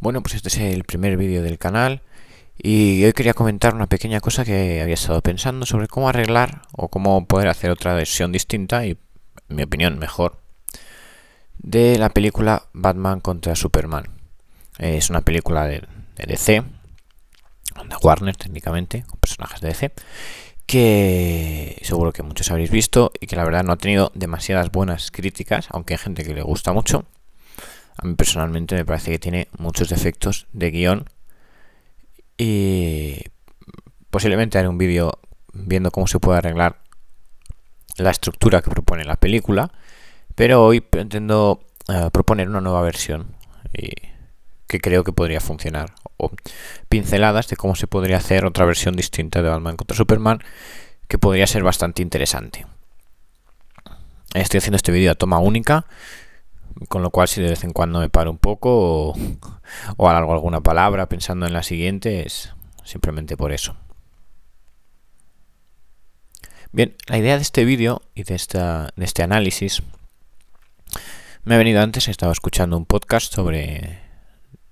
[0.00, 2.00] Bueno, pues este es el primer vídeo del canal
[2.56, 6.88] y hoy quería comentar una pequeña cosa que había estado pensando sobre cómo arreglar o
[6.88, 8.92] cómo poder hacer otra versión distinta y,
[9.50, 10.40] en mi opinión, mejor
[11.58, 14.08] de la película Batman contra Superman.
[14.78, 15.86] Es una película de,
[16.16, 19.92] DC, de Warner técnicamente, con personajes de DC,
[20.64, 25.10] que seguro que muchos habréis visto y que la verdad no ha tenido demasiadas buenas
[25.10, 27.04] críticas, aunque hay gente que le gusta mucho.
[28.02, 31.10] A mí personalmente me parece que tiene muchos defectos de guion
[32.38, 33.22] y
[34.08, 35.18] posiblemente haré un vídeo
[35.52, 36.78] viendo cómo se puede arreglar
[37.98, 39.70] la estructura que propone la película,
[40.34, 43.34] pero hoy pretendo uh, proponer una nueva versión
[44.66, 46.30] que creo que podría funcionar o
[46.88, 50.38] pinceladas de cómo se podría hacer otra versión distinta de Batman contra Superman
[51.06, 52.64] que podría ser bastante interesante.
[54.32, 55.84] Estoy haciendo este vídeo a toma única
[56.88, 58.70] con lo cual si de vez en cuando me paro un poco
[59.10, 59.14] o,
[59.96, 63.76] o alargo alguna palabra pensando en la siguiente es simplemente por eso.
[66.72, 69.82] Bien, la idea de este vídeo y de, esta, de este análisis
[71.42, 73.98] me ha venido antes, he estado escuchando un podcast sobre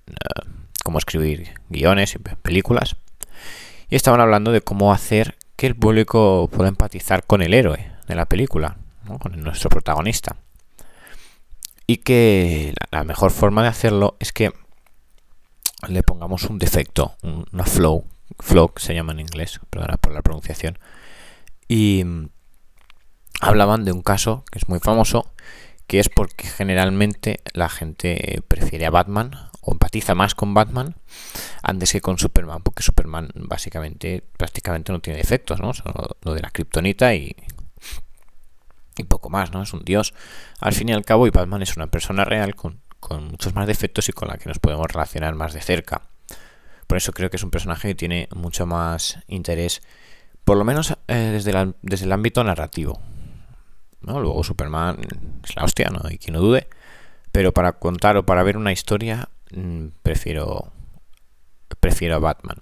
[0.07, 0.49] uh,
[0.83, 2.95] cómo escribir guiones y películas
[3.89, 8.15] y estaban hablando de cómo hacer que el público pueda empatizar con el héroe de
[8.15, 8.77] la película,
[9.19, 10.37] con nuestro protagonista
[11.89, 14.53] y que la mejor forma de hacerlo es que
[15.87, 18.05] le pongamos un defecto, una flow,
[18.37, 20.77] flow se llama en inglés, perdona por la pronunciación,
[21.67, 22.29] y mm,
[23.41, 25.33] hablaban de un caso que es muy famoso,
[25.87, 30.95] que es porque generalmente la gente prefiere a Batman o empatiza más con Batman
[31.63, 35.73] antes que con Superman, porque Superman básicamente prácticamente no tiene defectos, ¿no?
[35.73, 37.35] Solo lo de la kriptonita y
[38.99, 39.63] y poco más, ¿no?
[39.63, 40.13] Es un dios.
[40.59, 42.81] Al fin y al cabo, y Batman es una persona real con,
[43.31, 46.01] muchos más defectos y con la que nos podemos relacionar más de cerca.
[46.85, 49.81] Por eso creo que es un personaje que tiene mucho más interés,
[50.43, 52.99] por lo menos eh, desde, desde el ámbito narrativo.
[54.01, 54.19] ¿no?
[54.19, 54.99] Luego Superman
[55.43, 56.01] es la hostia, ¿no?
[56.03, 56.67] hay quien no dude.
[57.31, 60.71] Pero para contar o para ver una historia, mm, prefiero,
[61.79, 62.57] prefiero a Batman.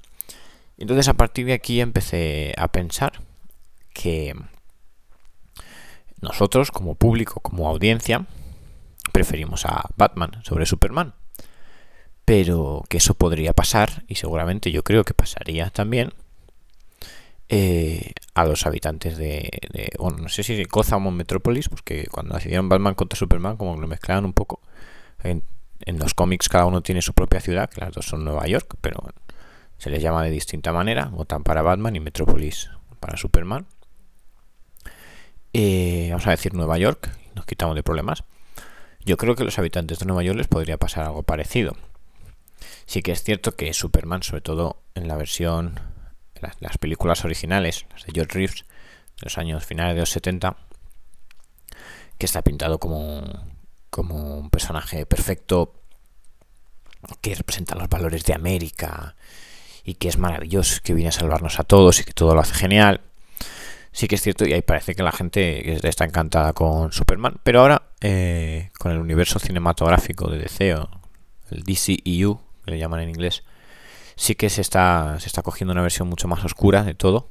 [0.78, 3.22] Entonces a partir de aquí empecé a pensar
[3.94, 4.36] que
[6.22, 8.26] nosotros, como público, como audiencia,
[9.12, 11.14] preferimos a Batman sobre Superman.
[12.26, 16.14] Pero que eso podría pasar, y seguramente yo creo que pasaría también,
[17.50, 19.50] eh, a los habitantes de,
[19.98, 23.76] bueno, no sé si Gotham o Metrópolis, pues que cuando decidieron Batman contra Superman, como
[23.76, 24.60] que lo mezclaron un poco.
[25.24, 25.44] En,
[25.86, 28.76] en, los cómics cada uno tiene su propia ciudad, que las dos son Nueva York,
[28.82, 29.02] pero
[29.78, 33.66] se les llama de distinta manera, Gotham para Batman y Metrópolis para Superman.
[35.60, 38.24] Eh, vamos a decir Nueva York, nos quitamos de problemas.
[39.04, 41.76] Yo creo que a los habitantes de Nueva York les podría pasar algo parecido.
[42.86, 45.80] Sí que es cierto que Superman, sobre todo en la versión,
[46.40, 48.66] las, las películas originales, las de George Reeves,
[49.20, 50.58] de los años finales de los 70,
[52.20, 53.24] que está pintado como,
[53.90, 55.74] como un personaje perfecto,
[57.20, 59.16] que representa los valores de América
[59.84, 62.54] y que es maravilloso, que viene a salvarnos a todos y que todo lo hace
[62.54, 63.07] genial
[63.98, 67.40] sí que es cierto y ahí parece que la gente está encantada con Superman.
[67.42, 70.88] Pero ahora, eh, con el universo cinematográfico de DC, o
[71.50, 73.44] el DCEU, que le llaman en inglés,
[74.16, 77.30] sí que se está, se está cogiendo una versión mucho más oscura de todo,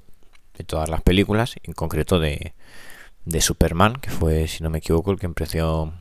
[0.59, 2.55] de todas las películas, en concreto de,
[3.25, 5.93] de Superman, que fue, si no me equivoco, el que empezó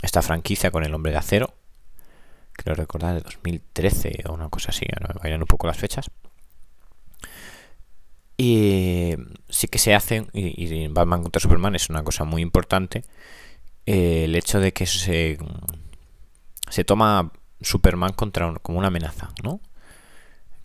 [0.00, 1.54] esta franquicia con el hombre de acero.
[2.52, 6.08] Creo recordar de 2013 o una cosa así, ahora me vayan un poco las fechas.
[8.40, 9.16] Y
[9.48, 13.04] sí que se hacen, y, Batman contra Superman es una cosa muy importante,
[13.84, 15.38] eh, el hecho de que se,
[16.70, 19.60] se toma Superman contra como una amenaza, ¿no?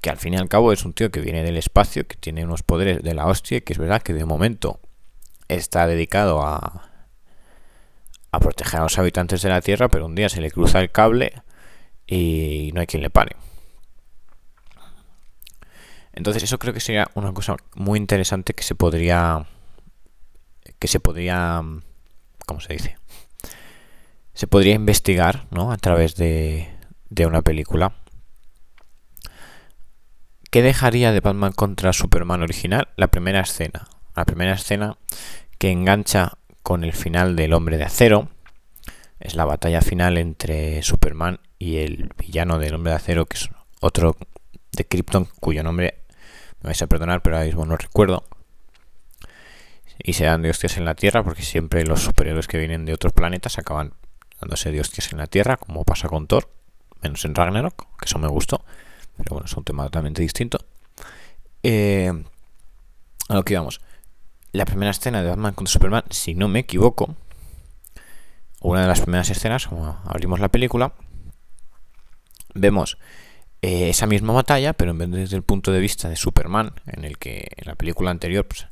[0.01, 2.45] Que al fin y al cabo es un tío que viene del espacio, que tiene
[2.45, 4.79] unos poderes de la hostia, que es verdad que de momento
[5.47, 6.91] está dedicado a,
[8.31, 10.91] a proteger a los habitantes de la Tierra, pero un día se le cruza el
[10.91, 11.41] cable
[12.05, 13.35] y no hay quien le pare.
[16.13, 19.45] Entonces eso creo que sería una cosa muy interesante que se podría
[20.79, 21.61] que se podría
[22.45, 22.97] ¿cómo se dice?
[24.33, 25.71] Se podría investigar, ¿no?
[25.71, 26.69] A través de,
[27.09, 27.93] de una película.
[30.49, 32.89] ¿Qué dejaría de Batman contra Superman original?
[32.95, 33.87] La primera escena.
[34.15, 34.97] La primera escena
[35.57, 38.29] que engancha con el final del Hombre de Acero.
[39.19, 43.49] Es la batalla final entre Superman y el villano del Hombre de Acero, que es
[43.81, 44.17] otro
[44.71, 46.02] de Krypton, cuyo nombre
[46.63, 48.23] me vais a perdonar, pero ahora mismo no recuerdo.
[49.99, 52.93] Y se dan de hostias en la Tierra, porque siempre los superhéroes que vienen de
[52.93, 53.93] otros planetas acaban
[54.39, 56.49] dándose de hostias en la Tierra, como pasa con Thor.
[57.01, 58.63] menos en Ragnarok, que eso me gustó,
[59.17, 60.57] pero bueno, es un tema totalmente distinto.
[61.61, 62.11] Eh,
[63.27, 63.81] a lo que vamos.
[64.53, 67.15] La primera escena de Batman contra Superman, si no me equivoco,
[68.61, 70.93] una de las primeras escenas, como abrimos la película,
[72.53, 72.97] vemos
[73.63, 76.73] eh, esa misma batalla, pero en vez de desde el punto de vista de Superman,
[76.85, 78.67] en el que en la película anterior pues,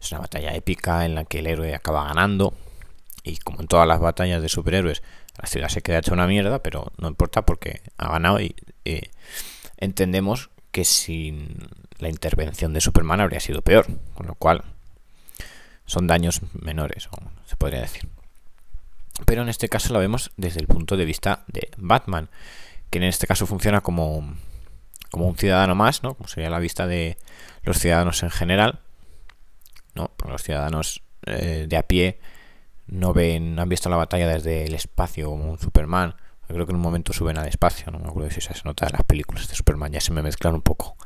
[0.00, 2.54] es una batalla épica en la que el héroe acaba ganando,
[3.22, 5.02] y como en todas las batallas de superhéroes,
[5.36, 8.54] la ciudad se queda hecha una mierda, pero no importa porque ha ganado y
[8.86, 9.10] eh,
[9.76, 14.64] entendemos que sin la intervención de Superman habría sido peor, con lo cual
[15.84, 17.10] son daños menores,
[17.44, 18.08] se podría decir.
[19.26, 22.30] Pero en este caso lo vemos desde el punto de vista de Batman,
[22.90, 24.36] que en este caso funciona como,
[25.10, 26.14] como un ciudadano más, ¿no?
[26.14, 27.16] Como sería la vista de
[27.62, 28.80] los ciudadanos en general,
[29.94, 30.10] ¿no?
[30.28, 32.20] los ciudadanos eh, de a pie
[32.86, 36.14] no ven, han visto la batalla desde el espacio como un Superman.
[36.48, 39.04] creo que en un momento suben al espacio, no me acuerdo si se nota las
[39.04, 40.96] películas de Superman, ya se me mezclan un poco.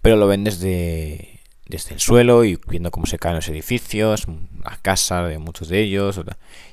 [0.00, 4.26] Pero lo ven desde, desde el suelo y viendo cómo se caen los edificios,
[4.64, 6.20] las casas de muchos de ellos,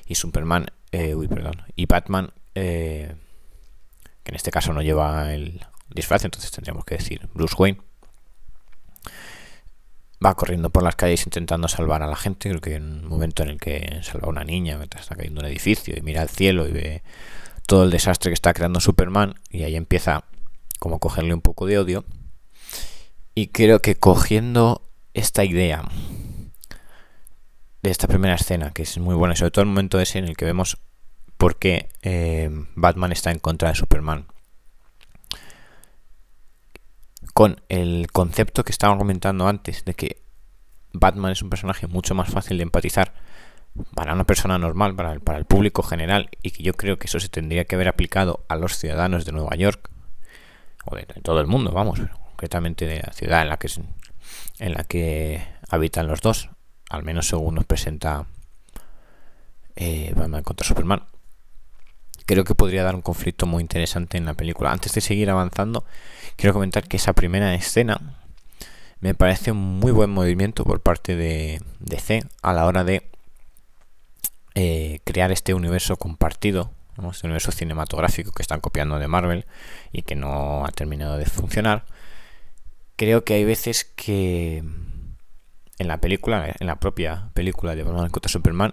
[0.06, 3.14] y Superman, eh, uy, perdón, y Batman, eh,
[4.22, 7.80] que en este caso no lleva el disfraz, entonces tendríamos que decir Bruce Wayne
[10.24, 12.48] va corriendo por las calles intentando salvar a la gente.
[12.48, 15.40] Creo que en un momento en el que salva a una niña mientras está cayendo
[15.40, 17.02] un edificio y mira al cielo y ve
[17.66, 20.24] todo el desastre que está creando Superman y ahí empieza
[20.78, 22.04] como a cogerle un poco de odio.
[23.34, 25.84] Y creo que cogiendo esta idea
[27.82, 30.36] de esta primera escena, que es muy buena, sobre todo el momento ese en el
[30.36, 30.78] que vemos
[31.40, 34.26] por qué eh, Batman está en contra de Superman.
[37.32, 40.20] Con el concepto que estaba comentando antes de que
[40.92, 43.14] Batman es un personaje mucho más fácil de empatizar
[43.94, 47.06] para una persona normal, para el, para el público general, y que yo creo que
[47.06, 49.88] eso se tendría que haber aplicado a los ciudadanos de Nueva York,
[50.84, 53.68] o de, todo el mundo, vamos, concretamente de la ciudad en la que
[54.58, 56.50] en la que habitan los dos,
[56.90, 58.26] al menos según nos presenta
[59.74, 61.02] eh, Batman contra Superman
[62.30, 64.70] creo que podría dar un conflicto muy interesante en la película.
[64.70, 65.84] Antes de seguir avanzando,
[66.36, 68.20] quiero comentar que esa primera escena
[69.00, 71.60] me parece un muy buen movimiento por parte de,
[71.98, 73.10] C a la hora de
[74.54, 76.70] eh, crear este universo compartido,
[77.10, 79.44] este universo cinematográfico que están copiando de Marvel
[79.90, 81.84] y que no ha terminado de funcionar.
[82.94, 88.30] Creo que hay veces que en la película, en la propia película de Batman contra
[88.30, 88.72] Superman,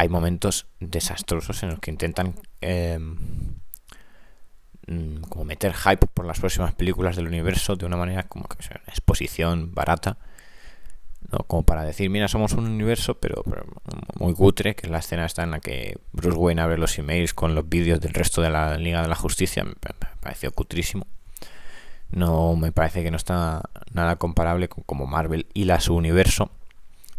[0.00, 3.18] hay momentos desastrosos en los que intentan em,
[4.86, 8.62] mm, como meter hype por las próximas películas del universo de una manera como que
[8.62, 10.16] sea una exposición barata
[11.30, 11.40] ¿no?
[11.40, 13.44] como para decir mira somos un universo pero,
[14.18, 17.34] muy cutre que es la escena está en la que Bruce Wayne abre los emails
[17.34, 19.74] con los vídeos del resto de la Liga de la Justicia me,
[20.20, 21.06] pareció cutrísimo
[22.08, 26.52] no me parece que no está nada comparable con como Marvel y la su universo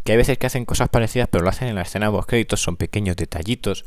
[0.04, 2.26] que hay veces que hacen cosas parecidas, pero lo hacen en la escena de los
[2.26, 3.86] créditos, son pequeños detallitos,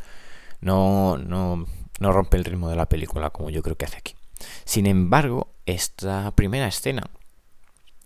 [0.60, 1.66] no, no,
[1.98, 4.14] no rompe el ritmo de la película como yo creo que hace aquí.
[4.64, 7.10] Sin embargo, esta primera escena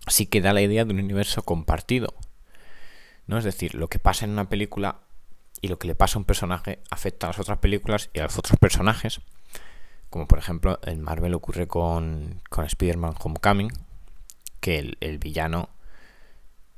[0.07, 2.15] sí que da la idea de un universo compartido.
[3.27, 3.39] ¿no?
[3.39, 5.01] Es decir, lo que pasa en una película
[5.61, 8.25] y lo que le pasa a un personaje afecta a las otras películas y a
[8.25, 9.21] los otros personajes.
[10.11, 13.71] Como por ejemplo en Marvel ocurre con, con Spider-Man Homecoming,
[14.61, 15.69] que el, el, villano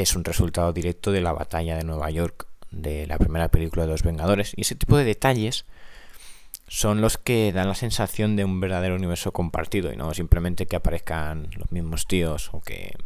[0.01, 3.91] es un resultado directo de la batalla de Nueva York de la primera película de
[3.91, 4.53] los Vengadores.
[4.57, 5.67] Y ese tipo de detalles
[6.69, 10.77] son los que dan la sensación de un verdadero universo compartido y no simplemente que
[10.77, 12.97] aparezcan los mismos tíos o que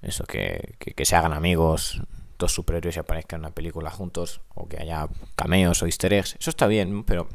[0.00, 2.00] eso que, que, se hagan amigos
[2.38, 6.36] dos superhéroes y aparezcan en una película juntos o que haya cameos o easter eggs
[6.40, 7.28] eso está bien pero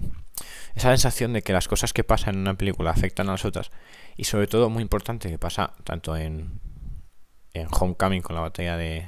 [0.73, 3.69] esa sensación de que las cosas que pasan en una película afectan a las otras
[4.17, 6.59] y sobre todo muy importante que pasa tanto en
[7.53, 9.07] en Homecoming con la batalla de,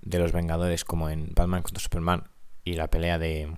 [0.00, 2.24] de los Vengadores como en Batman contra Superman
[2.64, 3.52] y la pelea de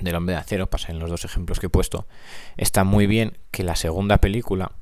[0.00, 2.06] del hombre de acero, pasa en los dos ejemplos que he puesto,
[2.56, 4.72] está muy bien que la segunda película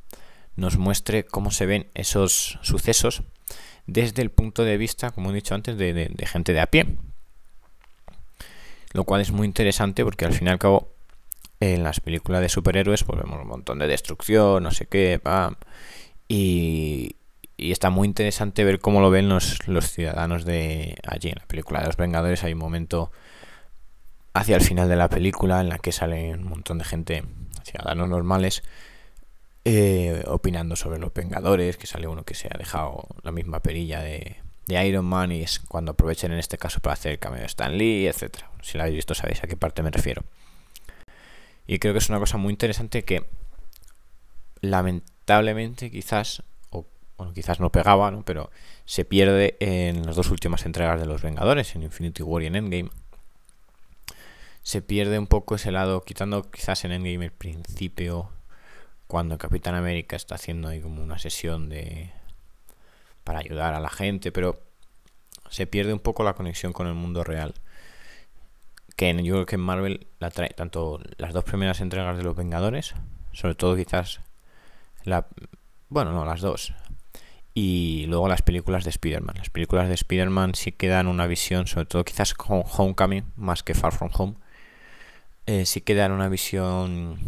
[0.57, 3.23] nos muestre cómo se ven esos sucesos
[3.87, 6.97] desde el punto de vista, como he dicho antes, de, gente de a pie.
[8.93, 10.89] Lo cual es muy interesante porque al fin y al cabo
[11.61, 15.21] en las películas de superhéroes pues vemos un montón de destrucción, no sé qué,
[16.29, 17.17] y,
[17.57, 21.29] y está muy interesante ver cómo lo ven los, ciudadanos de allí.
[21.29, 23.11] En la película de los Vengadores hay un momento
[24.35, 27.25] hacia el final de la película en la que sale un montón de gente,
[27.65, 28.63] ciudadanos normales,
[29.65, 34.01] eh, opinando sobre los Vengadores, que sale uno que se ha dejado la misma perilla
[34.01, 37.41] de, de Iron Man y es cuando aprovechen en este caso para hacer el cameo
[37.41, 38.51] de Stan Lee, etcétera.
[38.63, 40.23] Si lo habéis visto sabéis a qué parte me refiero.
[41.67, 43.25] Y creo que es una cosa muy interesante que
[44.61, 46.43] lamentablemente quizás,
[47.17, 48.25] bueno, quizás no pegaba, ¿no?
[48.25, 48.51] pero
[48.85, 52.57] se pierde en las dos últimas entregas de los Vengadores, en Infinity War y en
[52.57, 52.91] Endgame.
[54.63, 58.31] Se pierde un poco ese lado, quitando quizás en Endgame el principio,
[59.07, 62.11] cuando Capitán América está haciendo ahí como una sesión de
[63.25, 64.61] para ayudar a la gente, pero
[65.49, 67.55] se pierde un poco la conexión con el mundo real.
[68.97, 72.37] Que yo creo que en Marvel la trae tanto las dos primeras entregas de los
[72.37, 72.95] Vengadores,
[73.33, 74.21] sobre todo quizás
[75.05, 75.27] la
[75.93, 76.73] bueno, no, las dos.
[77.55, 79.37] Y luego las películas de Spider-Man.
[79.37, 83.63] Las películas de Spider-Man sí que dan una visión, sobre todo quizás con Homecoming, más
[83.63, 84.35] que Far From Home.
[85.47, 87.19] Eh, sí que dan una visión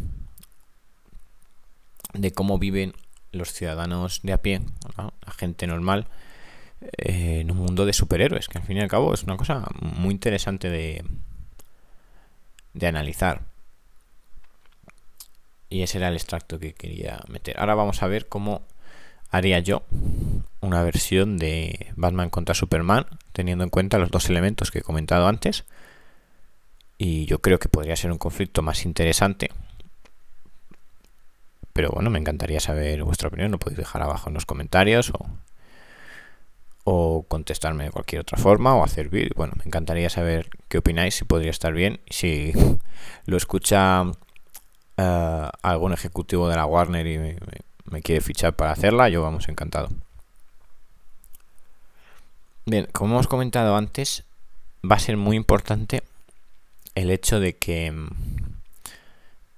[2.15, 2.95] de cómo viven
[3.33, 4.61] los ciudadanos de a pie,
[4.97, 6.07] la gente normal,
[6.81, 9.67] eh, en un mundo de superhéroes, que al fin y al cabo es una cosa
[9.81, 11.05] muy interesante de,
[12.73, 13.43] de analizar.
[15.69, 17.59] Y ese era el extracto que quería meter.
[17.59, 18.63] Ahora vamos a ver cómo
[19.37, 19.83] haría yo
[20.61, 25.27] una versión de Batman contra Superman, teniendo en cuenta los dos elementos que he comentado
[25.29, 25.65] antes.
[26.97, 29.51] Y yo creo que podría ser un conflicto más interesante
[31.75, 33.51] pero bueno, me encantaría saber vuestra opinión.
[33.51, 35.27] Lo podéis dejar abajo en los comentarios o,
[36.85, 39.33] o contestarme de cualquier otra forma o hacer vídeo.
[39.35, 42.01] Bueno, me encantaría saber qué opináis, si podría estar bien.
[42.09, 42.53] Si
[43.27, 44.05] lo escucha
[44.97, 47.61] eh, algún ejecutivo de la Warner y me, me,
[48.03, 49.89] quiere fichar para hacerla, yo vamos encantado.
[52.67, 54.25] Bien, como hemos comentado antes,
[54.91, 56.03] va a ser muy importante
[56.95, 58.17] el hecho de que en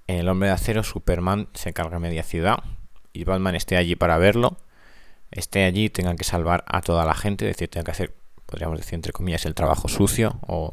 [0.07, 2.63] El Hombre de Acero, Superman se carga media ciudad
[3.13, 4.57] y Batman esté allí para verlo,
[5.31, 8.13] esté allí, tengan que salvar a toda la gente, es decir, tengan que hacer,
[8.45, 10.71] podríamos decir entre comillas, el trabajo sucio o,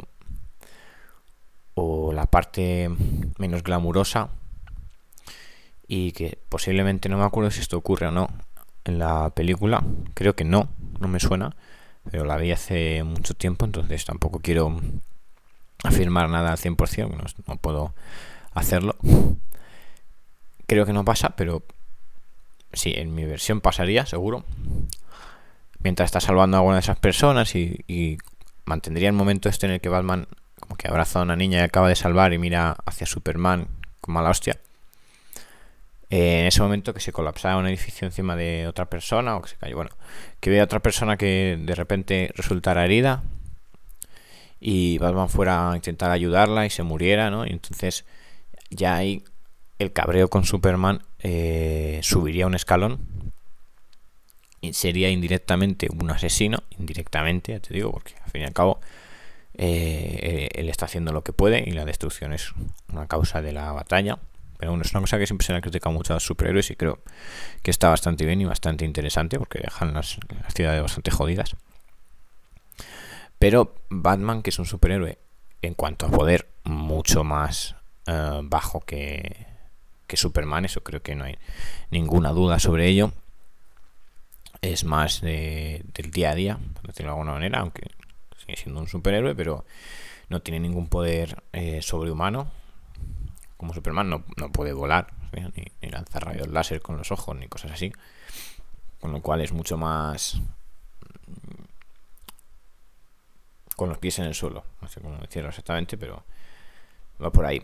[1.75, 2.91] o la parte
[3.39, 4.31] menos glamurosa
[5.87, 8.29] y que posiblemente no me acuerdo si esto ocurre o no
[8.85, 9.83] en la película,
[10.15, 10.69] creo que no,
[11.01, 11.57] no me suena,
[12.11, 14.79] pero la vi hace mucho tiempo, entonces tampoco quiero
[15.83, 17.95] afirmar nada al 100%, no, no puedo
[18.53, 18.97] hacerlo.
[20.67, 21.63] Creo que no pasa, pero
[22.73, 24.45] sí, en mi versión pasaría, seguro.
[25.81, 28.19] Mientras está salvando a alguna de esas personas y,
[28.67, 30.27] mantendría el momento este en el que Batman
[30.59, 33.69] como que abraza a una niña y acaba de salvar y mira hacia Superman
[34.01, 34.59] con mala hostia.
[36.11, 39.51] Eh, en ese momento que se colapsara un edificio encima de otra persona o que
[39.51, 39.91] se cayó, bueno,
[40.41, 43.23] que vea otra persona que de repente resultara herida
[44.61, 47.47] y Batman fuera a intentar ayudarla y se muriera, ¿no?
[47.47, 48.05] Y entonces
[48.71, 49.25] ya ahí
[49.79, 53.33] el cabreo con Superman eh, subiría un escalón
[54.61, 58.81] y sería indirectamente un asesino, indirectamente, ya te digo, porque al fin y al cabo
[59.55, 62.53] eh, él está haciendo lo que puede y la destrucción es
[62.93, 64.19] una causa de la batalla.
[64.65, 67.01] Es una cosa que siempre se le ha criticado mucho a los superhéroes y creo
[67.63, 71.57] que está bastante bien y bastante interesante porque dejan las, las ciudades bastante jodidas.
[73.39, 75.19] Pero Batman, que es un superhéroe
[75.63, 79.47] en cuanto a poder mucho más eh, bajo que,
[80.07, 81.37] que Superman, eso creo que no hay
[81.91, 83.13] ninguna duda sobre ello.
[84.63, 87.91] Es más de, del día a día, por decirlo de alguna manera, aunque
[88.39, 89.65] sigue siendo un superhéroe, pero
[90.29, 92.51] no tiene ningún poder eh, sobrehumano.
[93.57, 97.73] Como Superman no, no puede volar, ni, lanzar rayos láser con los ojos, ni cosas
[97.73, 97.93] así.
[99.01, 100.41] Con lo cual es mucho más
[103.77, 104.65] con los pies en el suelo.
[104.81, 106.25] No sé cómo decirlo exactamente, pero
[107.23, 107.63] va por ahí.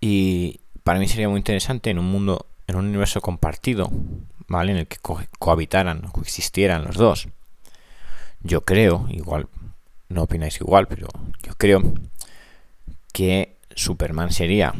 [0.00, 3.90] Y para mí sería muy interesante en un mundo, en un universo compartido,
[4.48, 4.72] ¿vale?
[4.72, 7.28] En el que co cohabitaran, coexistieran los dos.
[8.40, 9.48] Yo creo, igual,
[10.08, 11.08] no opináis igual, pero
[11.42, 11.82] yo creo
[13.12, 14.74] que Superman sería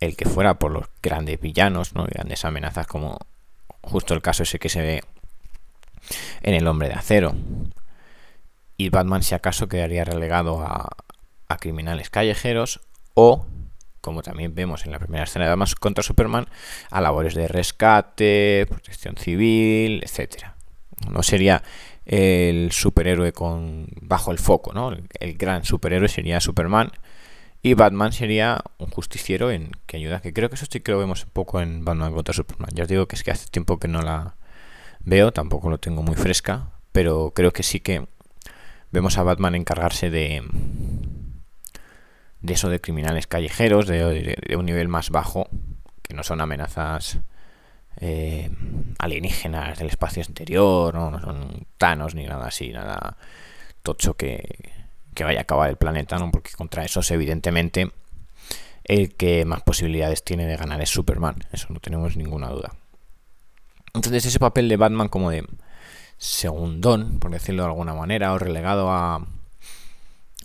[0.00, 2.04] el que fuera por los grandes villanos, ¿no?
[2.04, 3.18] Grandes amenazas como
[3.82, 5.04] justo el caso ese que se ve
[6.42, 7.34] en El Hombre de Acero.
[8.76, 10.88] Y Batman si acaso quedaría relegado a,
[11.48, 12.80] a criminales callejeros
[13.14, 13.46] o
[14.06, 16.46] como también vemos en la primera escena de contra Superman,
[16.90, 20.54] a labores de rescate, protección civil, etcétera.
[21.10, 21.64] No sería
[22.04, 24.92] el superhéroe con bajo el foco, ¿no?
[24.92, 26.92] El, gran superhéroe sería Superman
[27.66, 31.00] y Batman sería un justiciero en que ayuda, que creo que eso sí que lo
[31.00, 32.70] vemos un poco en Batman contra Superman.
[32.72, 34.36] Ya os digo que es que hace tiempo que no la
[35.00, 38.06] veo, tampoco lo tengo muy fresca, pero creo que sí que
[38.92, 40.44] vemos a Batman encargarse de
[42.40, 45.48] de eso de criminales callejeros, de, un nivel más bajo,
[46.02, 47.18] que no son amenazas
[48.00, 48.48] eh,
[49.00, 51.20] alienígenas del espacio exterior, ¿no?
[51.20, 53.16] son Thanos ni nada así, nada
[53.82, 54.75] tocho que,
[55.16, 56.30] que vaya a acabar el planeta, ¿no?
[56.30, 57.90] porque contra esos evidentemente
[58.84, 62.76] el que más posibilidades tiene de ganar es Superman, eso no tenemos ninguna duda.
[63.94, 65.44] Entonces ese papel de Batman como de
[66.18, 69.26] segundón, por decirlo de alguna manera, o relegado a,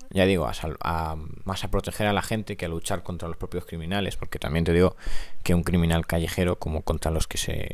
[0.09, 3.65] ya digo, a, más a proteger a la gente que a luchar contra los propios
[3.65, 4.95] criminales, porque también te digo
[5.43, 7.69] que un criminal callejero como contra los que se,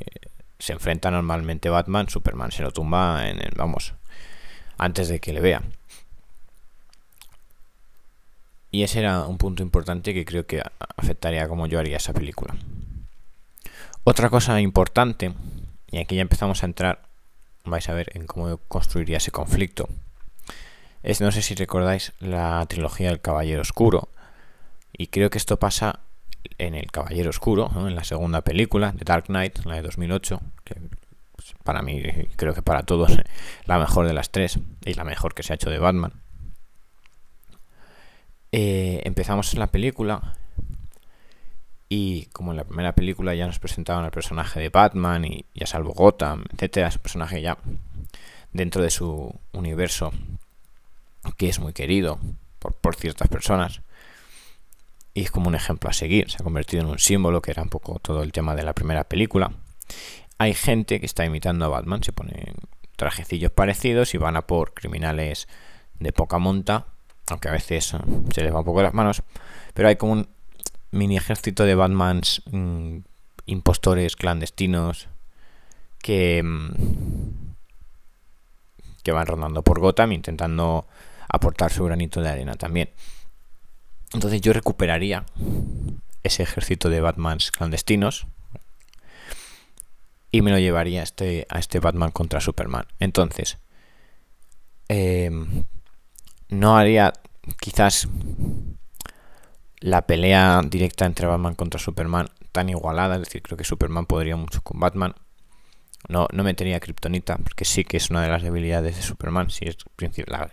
[0.59, 3.93] se enfrenta normalmente Batman, Superman se lo tumba en vamos,
[4.77, 5.61] antes de que le vea.
[8.77, 10.61] Y ese era un punto importante que creo que
[10.97, 12.55] afectaría como yo haría esa película.
[14.03, 15.33] Otra cosa importante,
[15.89, 17.01] y aquí ya empezamos a entrar,
[17.65, 19.89] vais a ver en cómo construiría ese conflicto.
[21.01, 24.09] Es, no sé si recordáis la trilogía del Caballero Oscuro.
[24.93, 26.01] Y creo que esto pasa
[26.59, 30.75] en El Caballero Oscuro, en la segunda película, de Dark Knight, la de 2008, que
[31.35, 32.03] pues, para mí,
[32.35, 33.17] creo que para todos,
[33.65, 36.13] la mejor de las tres y la mejor que se ha hecho de Batman.
[38.59, 40.33] Eh, empezamos la película
[41.89, 45.67] y como en la primera película ya nos presentaban al personaje de Batman y ya
[45.67, 47.59] salvo Gotham, etcétera, ese personaje ya
[48.53, 50.11] dentro de su universo
[51.37, 52.17] que es muy querido
[52.57, 53.81] por, por, ciertas personas
[55.13, 57.61] y es como un ejemplo a seguir, se ha convertido en un símbolo que era
[57.61, 59.51] un poco todo el tema de la primera película.
[60.39, 62.55] Hay gente que está imitando a Batman, se ponen
[62.95, 65.47] trajecillos parecidos y van a por criminales
[65.99, 66.87] de poca monta,
[67.29, 67.93] aunque a veces
[68.33, 69.23] se les va un poco las manos,
[69.73, 70.27] pero hay como un
[70.91, 72.97] mini ejército de Batmans mm,
[73.45, 75.07] impostores clandestinos
[75.99, 76.71] que, mm,
[79.03, 80.87] que van rondando por Gotham intentando
[81.29, 82.89] aportar su granito de arena también.
[84.13, 85.25] Entonces yo recuperaría
[86.23, 88.27] ese ejército de Batmans clandestinos
[90.31, 92.85] y me lo llevaría a este, a este Batman contra Superman.
[92.99, 93.57] Entonces,
[94.87, 95.63] em,
[96.49, 97.13] no haría
[97.59, 98.07] quizás
[99.79, 104.35] la pelea directa entre Batman contra Superman tan igualada, es decir, creo que Superman podría
[104.35, 105.13] mucho con Batman.
[106.09, 109.65] No, no metería Kryptonita, porque sí que es una de las debilidades de Superman, sí
[109.65, 109.77] es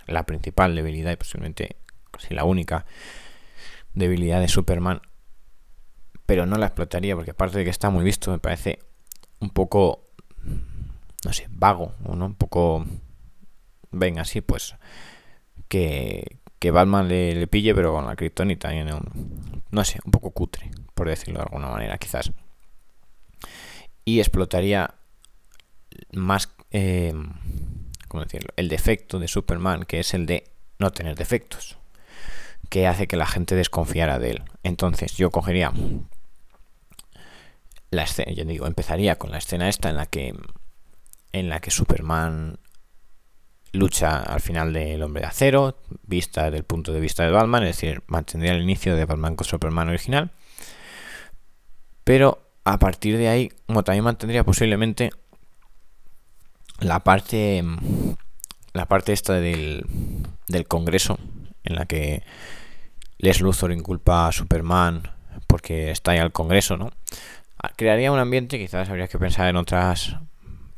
[0.07, 1.77] la, principal debilidad y posiblemente
[2.11, 2.87] casi la única
[3.95, 5.01] debilidad de Superman.
[6.27, 8.81] Pero no la explotaría, porque aparte de que está muy visto, me parece
[9.41, 10.09] un poco,
[11.25, 12.27] no sé, vago, ¿no?
[12.27, 12.85] Un poco,
[13.91, 14.75] venga, así pues,
[16.59, 19.01] que, Batman le, pille, pero con la Kryptonita, no,
[19.71, 22.33] no sé, un poco cutre, por decirlo de alguna manera, quizás.
[24.05, 24.95] Y explotaría
[26.13, 27.13] más, eh,
[28.09, 28.51] ¿cómo decirlo?
[28.57, 30.45] El defecto de Superman, que es el de
[30.79, 31.77] no tener defectos,
[32.71, 34.43] que hace que la gente desconfiara de él.
[34.63, 35.73] Entonces yo cogería
[37.91, 40.35] la escena, yo digo, empezaría con la escena esta en la que
[41.33, 42.59] en la que Superman
[43.75, 47.65] lucha al final del Hombre de Acero, vista desde el punto de vista de Batman,
[47.65, 50.31] es decir, mantendría el inicio de Batman con Superman original,
[52.05, 55.11] pero a partir de ahí, como también mantendría posiblemente
[56.81, 57.63] la parte
[58.73, 59.85] la parte esta del,
[60.49, 61.19] del Congreso
[61.63, 62.25] en la que
[63.19, 65.03] Les Luthor inculpa a Superman
[65.47, 66.91] porque está ahí al Congreso, ¿no?
[67.77, 70.17] crearía un ambiente, quizás habría que pensar en otras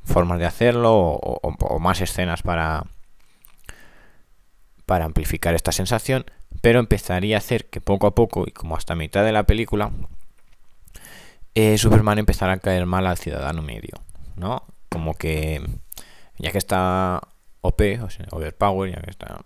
[0.07, 2.85] formas de hacerlo o, más escenas para,
[4.87, 6.25] para amplificar esta sensación,
[6.63, 9.91] pero empezaría a hacer que poco a poco y como hasta mitad de la película,
[11.55, 14.01] eh, Superman empezara a caer mal al ciudadano medio,
[14.37, 14.63] ¿no?
[14.89, 15.63] Como que
[16.39, 17.21] ya que está
[17.61, 19.45] OP, o sea, overpower, ya que está...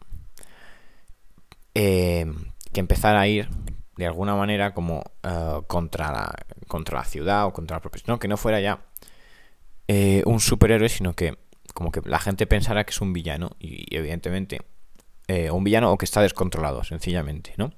[1.74, 2.26] Eh,
[2.72, 3.48] que empezara a ir
[3.96, 6.34] de alguna manera como eh, contra, la,
[6.68, 8.02] contra la ciudad o contra la propia...
[8.06, 8.80] No, que no fuera ya
[9.92, 11.36] eh, un superhéroe, sino que
[11.74, 14.62] como que la gente pensara que es un villano y, evidentemente
[15.26, 17.72] eh, un villano o que está descontrolado, sencillamente, ¿no?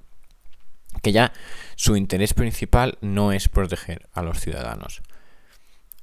[1.03, 1.33] Que ya
[1.75, 5.01] su interés principal no es proteger a los ciudadanos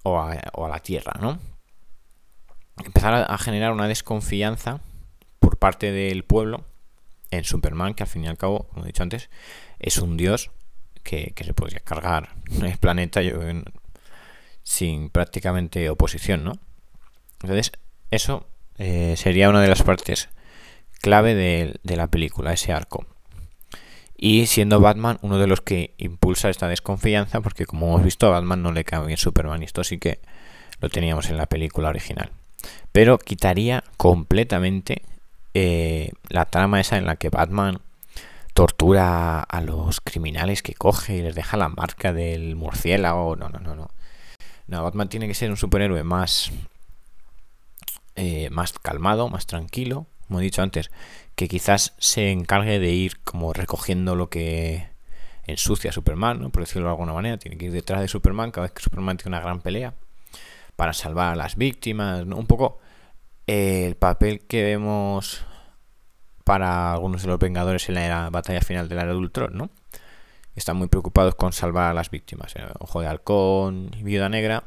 [0.01, 1.37] o a, la tierra, ¿no?
[2.83, 4.81] Empezar a, a generar una desconfianza
[5.37, 6.65] por parte del pueblo
[7.29, 9.29] en Superman, que al fin y al cabo, como he dicho antes,
[9.77, 10.49] es un dios
[11.03, 12.29] que, se podría cargar
[12.63, 13.39] el planeta yo,
[14.63, 16.53] sin prácticamente oposición, ¿no?
[17.41, 17.71] Entonces,
[18.11, 18.45] eso
[18.77, 20.29] eh, sería una de las partes
[21.01, 23.05] clave de, la película, ese arco.
[24.17, 28.31] Y siendo Batman uno de los que impulsa esta desconfianza, porque como hemos visto, a
[28.31, 30.19] Batman no le cae bien Superman, y esto sí que
[30.81, 32.31] lo teníamos en la película original.
[32.91, 35.03] Pero quitaría completamente
[35.53, 37.79] eh, la trama esa en la que Batman
[38.53, 43.35] tortura a los criminales que coge y les deja la marca del murciélago.
[43.37, 43.89] No, no, no, no.
[44.69, 46.51] No, Batman tiene que ser un superhéroe más,
[48.15, 50.91] eh, más calmado, más tranquilo, como he dicho antes,
[51.35, 54.89] que quizás se encargue de ir como recogiendo lo que
[55.47, 56.49] ensucia a Superman, ¿no?
[56.51, 59.17] por decirlo de alguna manera, tiene que ir detrás de Superman cada vez que Superman
[59.17, 59.95] tiene una gran pelea
[60.75, 62.37] para salvar a las víctimas, ¿no?
[62.37, 62.77] un poco
[63.47, 65.43] el papel que vemos
[66.43, 69.71] para algunos de los Vengadores en la batalla final de la era ¿no?
[70.55, 72.55] Están muy preocupados con salvar a las víctimas.
[72.55, 72.63] ¿eh?
[72.79, 74.63] Ojo de Halcón y Viuda Negra.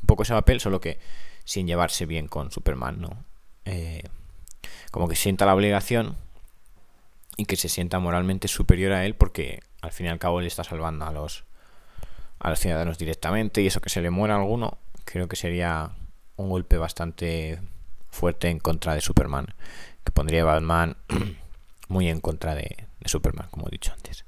[0.00, 0.98] Un poco ese papel, solo que
[1.44, 3.24] sin llevarse bien con Superman, ¿no?
[3.64, 4.02] Eh,
[4.90, 6.16] como que sienta la obligación
[7.36, 10.46] y que se sienta moralmente superior a él porque al fin y al cabo le
[10.46, 11.44] está salvando a los
[12.38, 15.92] a los ciudadanos directamente y eso que se le muera alguno creo que sería
[16.36, 17.60] un golpe bastante
[18.10, 19.46] fuerte en contra de Superman
[20.04, 20.96] que pondría a Batman
[21.88, 24.24] muy en contra de, Superman como he dicho antes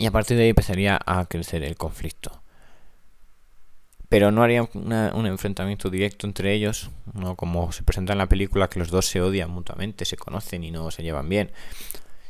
[0.00, 2.40] y a partir de ahí empezaría a crecer el conflicto.
[4.08, 8.70] Pero no haría un enfrentamiento directo entre ellos, no como se presenta en la película
[8.70, 11.52] que los dos se odian mutuamente, se conocen y no se llevan bien,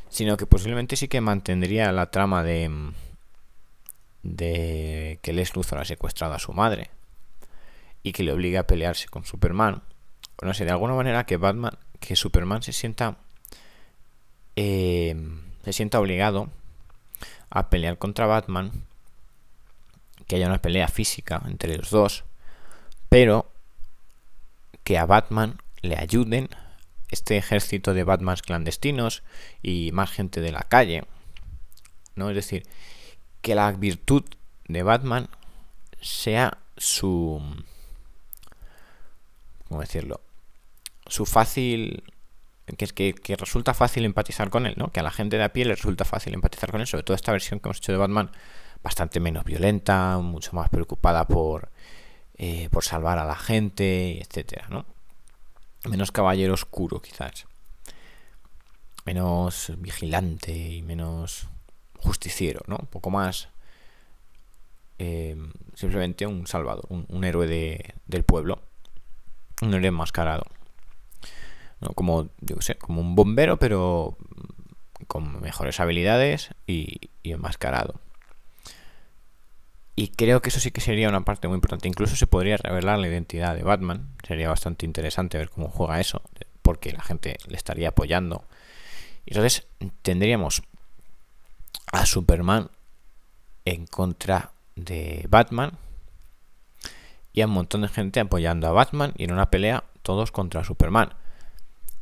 [0.09, 2.91] sino que posiblemente sí que mantendría la trama de
[4.21, 6.91] de que Les Luthor ha secuestrado a su madre
[8.03, 9.81] y que le obliga a pelearse con Superman.
[10.35, 13.17] O no sé, de alguna manera que Batman, que Superman se sienta
[14.57, 15.15] eh,
[15.63, 16.49] se sienta obligado
[17.51, 18.71] a pelear contra Batman
[20.27, 22.23] que haya una pelea física entre los dos,
[23.09, 23.51] pero
[24.83, 26.49] que a Batman le ayuden
[27.09, 29.23] este ejército de Batmans clandestinos
[29.61, 31.03] y más gente de la calle.
[32.15, 32.29] ¿No?
[32.29, 32.63] Es decir,
[33.41, 34.23] que la virtud
[34.67, 35.27] de Batman
[35.99, 37.41] sea su
[39.67, 40.21] ¿cómo decirlo?
[41.07, 42.03] su fácil
[42.77, 44.91] que que, que, resulta fácil empatizar con él, ¿no?
[44.91, 47.15] Que a la gente de a pie le resulta fácil empatizar con él, sobre todo
[47.15, 48.31] esta versión que hemos hecho de Batman
[48.83, 51.69] bastante menos violenta, mucho más preocupada por,
[52.35, 54.85] eh, por salvar a la gente, etcétera, ¿no?
[55.89, 57.45] Menos caballero oscuro, quizás.
[59.05, 61.47] Menos vigilante y menos
[61.97, 62.77] justiciero, ¿no?
[62.77, 63.49] Un poco más
[65.03, 65.35] eh,
[65.73, 68.61] simplemente un salvador, un, héroe de, del pueblo,
[69.61, 70.45] un héroe enmascarado.
[71.81, 71.89] ¿No?
[71.89, 74.17] Como, yo sé, como un bombero, pero
[75.07, 77.99] con mejores habilidades y, y enmascarado.
[79.95, 81.87] Y creo que eso sí que sería una parte muy importante.
[81.87, 84.15] Incluso se podría revelar la identidad de Batman.
[84.25, 86.21] Sería bastante interesante ver cómo juega eso,
[86.61, 88.45] porque la gente le estaría apoyando.
[89.25, 89.67] Entonces
[90.01, 90.63] tendríamos
[91.91, 92.69] a Superman
[93.65, 95.77] en contra de Batman
[97.33, 100.63] y a un montón de gente apoyando a Batman y en una pelea todos contra
[100.63, 101.13] Superman.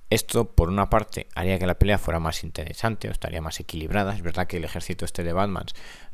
[0.09, 4.15] Esto, por una parte, haría que la pelea fuera más interesante o estaría más equilibrada.
[4.15, 5.65] Es verdad que el ejército este de Batman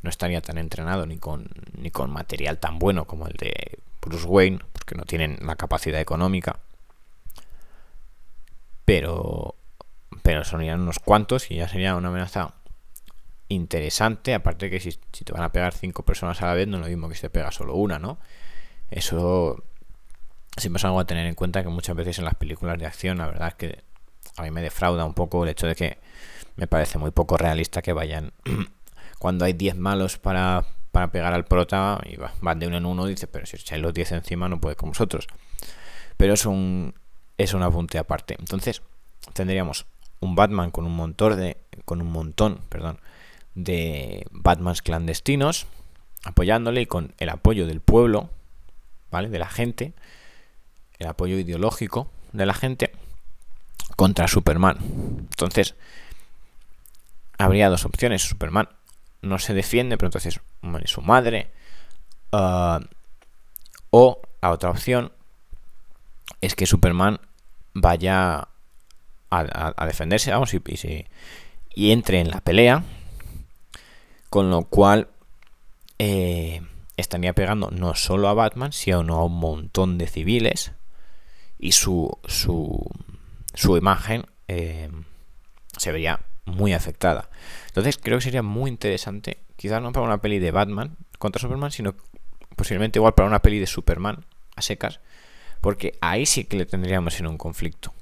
[0.04, 4.28] no estaría tan entrenado ni con, ni con material tan bueno como el de Bruce
[4.28, 6.60] Wayne, porque no tienen la capacidad económica.
[8.84, 9.56] Pero,
[10.22, 12.54] pero sonían unos cuantos y ya sería una amenaza
[13.48, 14.34] interesante.
[14.34, 16.84] Aparte que si, si te van a pegar cinco personas a la vez, no es
[16.84, 18.20] lo mismo que si te pega solo una, ¿no?
[18.92, 19.64] Eso
[20.58, 23.18] siempre es algo a tener en cuenta que muchas veces en las películas de acción,
[23.18, 23.84] la verdad es que
[24.38, 25.98] a mí me defrauda un poco el hecho de que
[26.56, 28.32] me parece muy poco realista que vayan
[29.20, 33.06] cuando hay 10 malos para, para pegar al prota y van de uno en uno,
[33.06, 35.28] dice, pero si echáis los 10 encima no puede con vosotros.
[36.18, 36.94] Pero es un,
[37.38, 38.36] es un apunte aparte.
[38.40, 38.82] Entonces,
[39.34, 39.86] tendríamos
[40.22, 43.00] un Batman con un montón de con un montón, perdón,
[43.54, 45.68] de Batmans clandestinos
[46.24, 48.30] apoyándole y con el apoyo del pueblo,
[49.12, 49.30] ¿vale?
[49.30, 49.94] De la gente
[51.00, 52.92] el apoyo ideológico de la gente
[53.96, 54.78] contra Superman.
[55.20, 55.76] Entonces,
[57.38, 58.22] habría dos opciones.
[58.22, 58.70] Superman
[59.22, 60.40] no se defiende, pero entonces
[60.86, 61.52] su madre.
[62.32, 62.80] Ah,
[63.90, 65.12] o la otra opción
[66.42, 67.20] es que Superman
[67.74, 68.48] vaya
[69.32, 70.62] a, defenderse, vamos, y,
[71.74, 72.84] y, entre en la pelea.
[74.30, 75.08] Con lo cual
[75.98, 76.62] eh,
[76.98, 80.74] estaría pegando no solo a Batman, sino a un montón de civiles
[81.60, 82.86] y su, su,
[83.54, 84.90] su imagen eh,
[85.78, 87.30] se vería muy afectada.
[87.68, 91.72] Entonces creo que sería muy interesante, quizás no para una peli de Batman contra Superman,
[91.72, 91.96] sino
[92.56, 95.00] posiblemente igual para una peli de Superman a secas,
[95.62, 97.94] porque ahí sí que le tendríamos en un conflicto.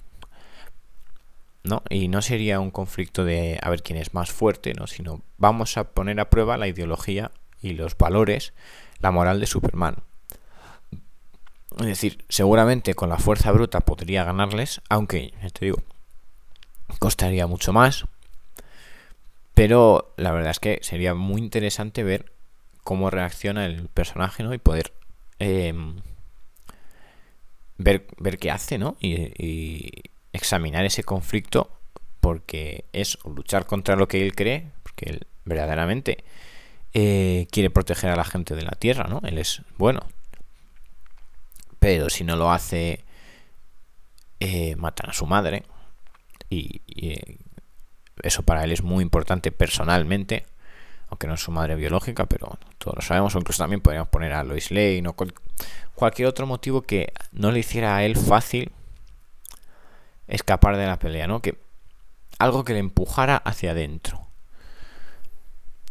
[1.63, 1.81] ¿no?
[1.89, 4.85] Y no sería un conflicto de a ver quién es más fuerte, ¿no?
[4.85, 8.53] Sino vamos a poner a prueba la ideología y los valores,
[8.99, 9.95] la moral de Superman.
[11.79, 15.79] Es decir, seguramente con la fuerza bruta podría ganarles, aunque, te digo,
[16.99, 18.05] costaría mucho más.
[19.53, 22.31] Pero la verdad es que sería muy interesante ver
[22.83, 24.53] cómo reacciona el personaje, ¿no?
[24.53, 24.93] Y poder
[25.39, 25.97] em,
[27.77, 28.97] ver, ver qué hace, ¿no?
[28.99, 29.91] Y,
[30.35, 31.69] examinar ese conflicto
[32.19, 36.23] porque es luchar contra lo que él cree, porque él verdaderamente
[36.95, 39.21] eh, quiere proteger a la gente de la Tierra, ¿no?
[39.23, 40.01] Él es bueno.
[41.83, 43.03] Pero si no lo hace,
[44.39, 45.63] eh, matan a su madre.
[46.49, 47.39] Y, eh,
[48.21, 50.45] eso para él es muy importante personalmente.
[51.09, 53.35] Aunque no es su madre biológica, pero todos lo sabemos.
[53.35, 55.15] O incluso también podríamos poner a Lois Lane o
[55.93, 58.71] cualquier otro motivo que no le hiciera a él fácil
[60.29, 61.41] escapar de la pelea, ¿no?
[61.41, 61.59] Que
[62.39, 64.25] algo que le empujara hacia adentro.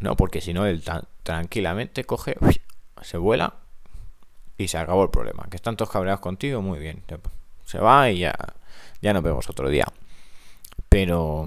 [0.00, 0.83] No, porque si no, él
[1.22, 2.38] tranquilamente coge,
[3.02, 3.62] se vuela
[4.58, 5.46] y se acabó el problema.
[5.50, 7.02] Que están todos cabreados contigo, muy bien.
[7.64, 8.34] Se va y ya,
[9.00, 9.86] ya nos vemos otro día.
[10.88, 11.44] Pero...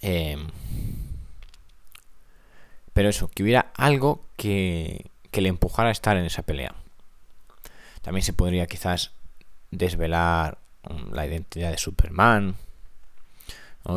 [0.00, 0.46] Em,
[2.92, 6.74] pero eso, que hubiera algo que, que le empujara a estar en esa pelea.
[8.02, 9.12] También se podría quizás
[9.70, 12.56] desvelar mm, la identidad de Superman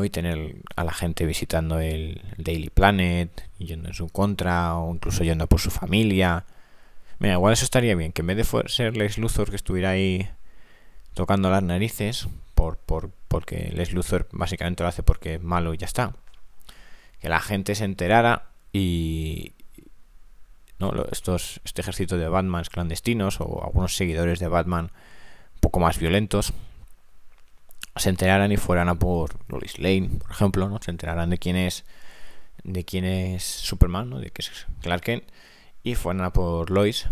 [0.03, 5.23] y tener a la gente visitando el Daily Planet, yendo en su contra, o incluso
[5.23, 6.45] yendo por su familia.
[7.21, 10.27] Mira, igual eso estaría bien, que en vez de ser Les Luthor que estuviera ahí
[11.13, 15.77] tocando las narices, por, por, porque Les Luthor básicamente lo hace porque es malo y
[15.77, 16.15] ya está.
[17.19, 19.53] Que la gente se enterara y,
[20.79, 20.91] ¿no?
[21.11, 26.53] Estos, este ejército de Batman clandestinos o algunos seguidores de Batman un poco más violentos
[27.97, 30.81] se enteraran y fueran a por Lois Lane, por ejemplo, ¿no?
[30.81, 31.85] Se enteraran de quién es
[32.63, 34.17] de quién es Superman, ¿no?
[34.17, 35.23] De que es Clark Kent
[35.83, 37.07] y fueran a por Lois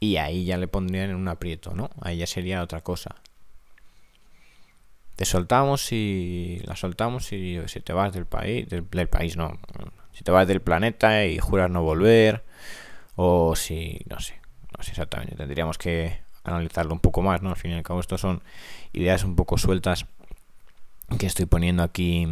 [0.00, 1.90] y ahí ya le pondrían en un aprieto, ¿no?
[2.00, 3.16] Ahí ya sería otra cosa.
[5.16, 9.58] Te soltamos y la soltamos y si te vas del país, del, país no,
[10.12, 12.44] si te vas del planeta y juras no volver
[13.16, 14.38] o si, no sé,
[14.76, 17.50] no sé exactamente, tendríamos que analizarlo un poco más, ¿no?
[17.50, 18.42] Al fin y al cabo, estos son
[18.92, 20.06] ideas un poco sueltas
[21.18, 22.26] que estoy poniendo aquí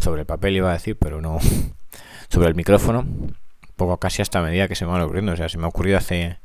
[0.00, 1.38] sobre el papel, iba a decir, pero no
[2.28, 3.06] sobre el micrófono.
[3.76, 5.32] Poco casi hasta medida que se me van ocurriendo.
[5.32, 6.38] O sea, se me ha ocurrido hace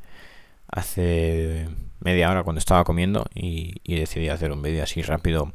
[0.68, 1.68] hace
[2.00, 5.52] media hora cuando estaba comiendo y, y decidí hacer un vídeo así rápido,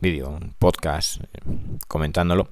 [0.00, 1.22] vídeo, un podcast
[1.88, 2.48] comentándolo.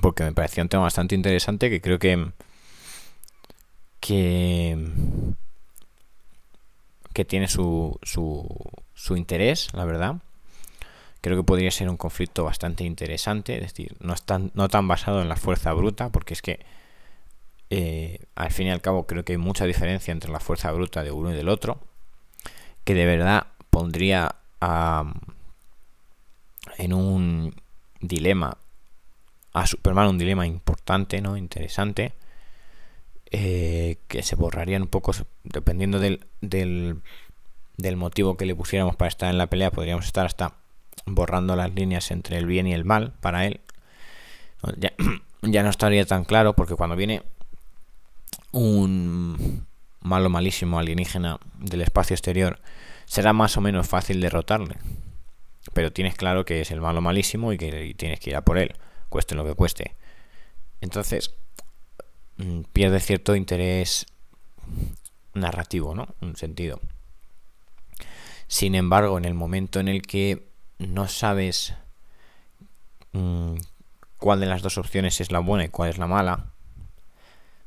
[0.00, 2.30] Porque me parecía un tema bastante interesante que creo que
[4.00, 4.78] que,
[7.12, 8.46] que tiene su, su,
[8.94, 10.16] su interés, la verdad.
[11.20, 15.20] Creo que podría ser un conflicto bastante interesante, es decir, no, tan, no tan basado
[15.22, 16.60] en la fuerza bruta, porque es que
[17.70, 21.02] eh, al fin y al cabo creo que hay mucha diferencia entre la fuerza bruta
[21.02, 21.80] de uno y del otro,
[22.84, 24.36] que de verdad pondría
[26.78, 27.54] en un
[28.00, 28.56] dilema
[29.52, 31.36] a Superman, un dilema importante, ¿no?
[31.36, 32.12] Interesante
[33.30, 35.12] eh, que se borrarían un poco
[35.44, 37.02] dependiendo del, del,
[37.96, 40.54] motivo que le pusiéramos para estar en la pelea podríamos estar hasta
[41.06, 43.60] borrando las líneas entre el bien y el mal para él
[44.76, 44.92] ya,
[45.42, 47.22] ya no estaría tan claro porque cuando viene
[48.52, 49.66] un
[50.00, 52.60] malo malísimo alienígena del espacio exterior
[53.04, 54.76] será más o menos fácil derrotarle
[55.74, 58.58] pero tienes claro que es el malo malísimo y que tienes que ir a por
[58.58, 58.74] él
[59.08, 59.96] cueste lo que cueste
[60.80, 61.34] entonces
[62.38, 64.06] Mm, pierde cierto interés
[65.34, 66.14] narrativo, ¿no?
[66.20, 66.80] Un sentido.
[68.46, 70.47] Sin embargo, en el momento en el que
[70.78, 71.74] no sabes
[73.12, 73.54] mm,
[74.16, 76.46] cuál de las dos opciones es la buena y cuál es la mala,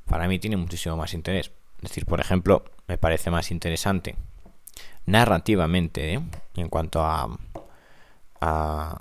[0.05, 1.51] para mí tiene muchísimo más interés.
[1.77, 4.15] Es decir, por ejemplo, me parece más interesante
[5.05, 6.21] narrativamente, ¿eh?
[6.55, 7.37] en cuanto a,
[8.39, 8.97] a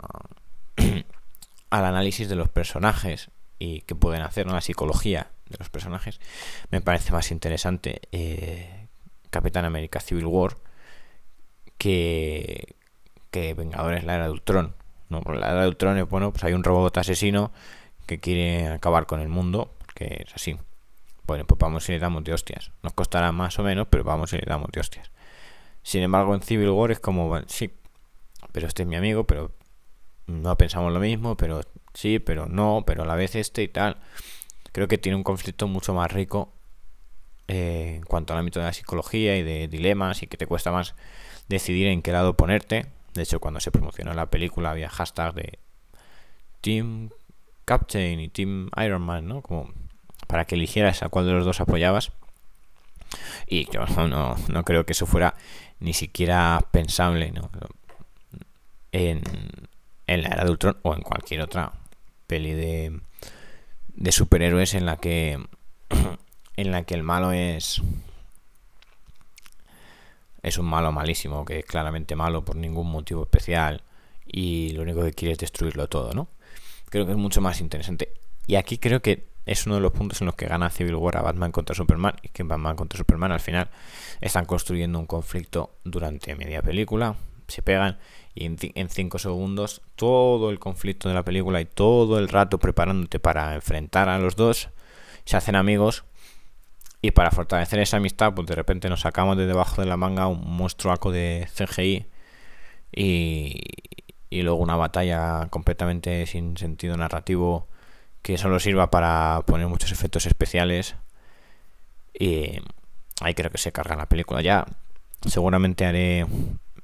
[1.71, 4.53] al análisis de los personajes y que pueden hacer, ¿no?
[4.53, 6.21] la psicología de los personajes,
[6.71, 8.89] me parece más interesante eh,
[9.31, 10.57] Capitán América Civil War
[11.79, 12.77] que,
[13.31, 14.75] que Vengadores la era de Ultron.
[15.09, 15.23] ¿no?
[15.33, 17.53] la era de Ultron es bueno, pues hay un robot asesino
[18.07, 20.57] que quiere acabar con el mundo, que es así.
[21.27, 22.73] Bueno, pues vamos y le damos de hostias.
[22.83, 25.11] Nos costará más o menos, pero vamos y le damos de hostias.
[25.83, 27.73] Sin embargo, en Civil War es como, sí,
[28.53, 29.53] pero este es mi amigo, pero
[30.27, 31.61] no pensamos lo mismo, pero
[31.95, 33.99] sí, pero no, pero a la vez este y tal
[34.73, 36.53] creo que tiene un conflicto mucho más rico
[37.49, 40.71] eh, en cuanto al ámbito de la psicología y de dilemas y que te cuesta
[40.71, 40.95] más
[41.49, 42.87] decidir en qué lado ponerte.
[43.15, 45.59] De hecho, cuando se promocionó la película había hashtag de
[46.61, 47.11] Team
[47.65, 49.43] Captain y Team Iron Man, ¿no?
[49.43, 49.73] Como
[50.27, 52.13] para que eligieras a cuál de los dos apoyabas.
[53.47, 55.35] Y yo no, no creo que eso fuera
[55.81, 57.51] ni siquiera pensable ¿no?
[58.93, 59.23] en,
[60.07, 61.73] en la era de Ultron o en cualquier otra
[62.27, 63.01] peli de,
[63.89, 65.39] de superhéroes en la que
[66.57, 67.83] en la que el malo es
[70.43, 73.83] es un malo malísimo, que es claramente malo por ningún motivo especial
[74.27, 76.29] y lo único que quiere es destruirlo todo, ¿no?
[76.89, 78.13] Creo que es mucho más interesante.
[78.47, 81.17] Y aquí creo que es uno de los puntos en los que gana Civil War
[81.17, 83.71] a Batman contra Superman y que en Batman contra Superman al final
[84.21, 87.17] están construyendo un conflicto durante media película,
[87.49, 87.99] se pegan
[88.35, 93.19] y en 5 segundos todo el conflicto de la película y todo el rato preparándote
[93.19, 94.69] para enfrentar a los dos,
[95.25, 96.05] se hacen amigos
[97.03, 100.27] y para fortalecer esa amistad pues de repente nos sacamos de debajo de la manga
[100.27, 102.07] un monstruaco de CGI
[102.93, 103.61] y,
[104.31, 107.69] y luego una batalla completamente sin sentido narrativo
[108.23, 110.95] que solo sirva para poner muchos efectos especiales.
[112.19, 112.61] Y
[113.21, 114.43] ahí creo que se carga la película.
[114.43, 114.67] Ya
[115.27, 116.27] seguramente haré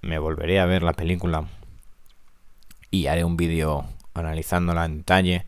[0.02, 1.48] me volveré a ver la película
[2.90, 5.46] y haré un vídeo analizándola en detalle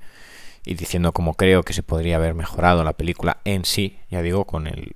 [0.64, 4.44] y diciendo cómo creo que se podría haber mejorado la película en sí, ya digo,
[4.44, 4.94] con el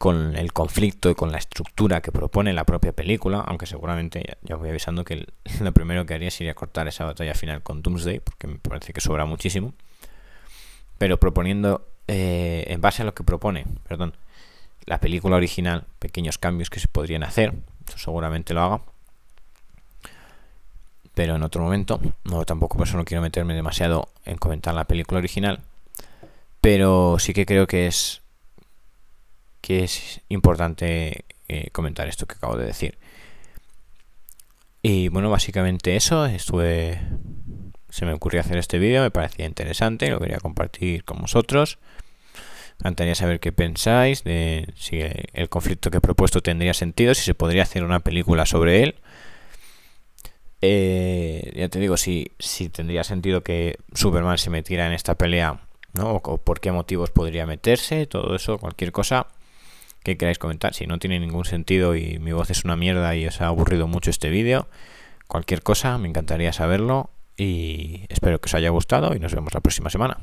[0.00, 4.56] con el conflicto y con la estructura que propone la propia película, aunque seguramente ya,
[4.56, 5.26] voy avisando que
[5.60, 9.02] lo primero que haría sería cortar esa batalla final con Doomsday, porque me parece que
[9.02, 9.74] sobra muchísimo,
[10.96, 14.16] pero proponiendo, eh, en base a lo que propone, perdón,
[14.86, 17.52] la película original, pequeños cambios que se podrían hacer,
[17.96, 18.80] seguramente lo haga,
[21.14, 24.84] pero en otro momento, no tampoco por eso no quiero meterme demasiado en comentar la
[24.84, 25.60] película original,
[26.60, 28.22] pero sí que creo que es
[29.60, 32.98] que es importante eh, comentar esto que acabo de decir.
[34.82, 36.98] Y bueno, básicamente eso, estuve
[37.90, 41.78] se me ocurrió hacer este vídeo, me parecía interesante, lo quería compartir con vosotros.
[42.78, 47.22] Me encantaría saber qué pensáis de si el conflicto que he propuesto tendría sentido, si
[47.22, 48.94] se podría hacer una película sobre él.
[50.62, 55.60] Eh, ya te digo, si, si tendría sentido que Superman se metiera en esta pelea,
[55.94, 56.10] ¿no?
[56.16, 59.26] O, por qué motivos podría meterse, todo eso, cualquier cosa
[60.02, 60.74] que queráis comentar.
[60.74, 63.86] Si no tiene ningún sentido y mi voz es una mierda y os ha aburrido
[63.86, 64.68] mucho este vídeo,
[65.28, 69.60] cualquier cosa, me encantaría saberlo y espero que os haya gustado y nos vemos la
[69.60, 70.18] próxima semana.